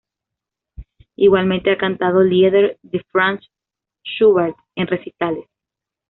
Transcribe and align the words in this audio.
Igualmente 1.15 1.69
ha 1.71 1.77
cantado 1.77 2.23
Lieder 2.23 2.79
de 2.81 3.05
Franz 3.11 3.43
Schubert 4.03 4.57
en 4.73 4.87
recitales. 4.87 5.45